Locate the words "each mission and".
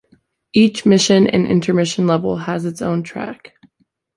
0.53-1.45